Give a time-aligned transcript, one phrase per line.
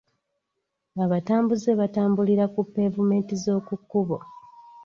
[1.03, 4.17] Abatambuze batambulira ku pevumenti z'oku kkubo.